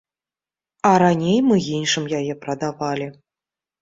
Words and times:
А 0.91 0.93
раней 1.03 1.37
мы 1.49 1.59
іншым 1.81 2.03
яе 2.21 2.33
прадавалі. 2.47 3.07